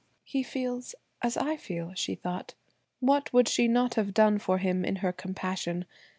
[0.23, 2.55] "He feels as I feel," she thought.
[3.01, 5.85] What would she not have done for him in her compassion!